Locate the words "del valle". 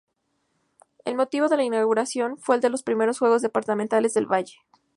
4.15-4.55